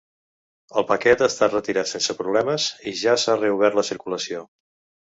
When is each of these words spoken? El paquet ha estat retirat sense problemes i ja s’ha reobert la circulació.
El 0.81 0.85
paquet 0.91 1.21
ha 1.21 1.27
estat 1.33 1.53
retirat 1.57 1.91
sense 1.91 2.17
problemes 2.23 2.67
i 2.95 2.99
ja 3.07 3.17
s’ha 3.27 3.41
reobert 3.47 3.83
la 3.83 3.89
circulació. 3.93 4.47